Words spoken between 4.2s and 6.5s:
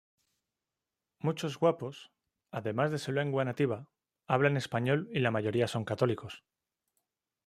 hablan español y la mayoría son católicos.